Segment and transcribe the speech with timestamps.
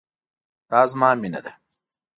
[0.69, 1.51] دا زما مينه ده